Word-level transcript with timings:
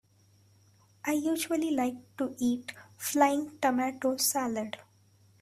I 1.05 1.11
usually 1.11 1.69
like 1.69 1.93
to 2.17 2.35
eat 2.39 2.73
flying 2.97 3.59
tomato 3.61 4.17
salad. 4.17 4.77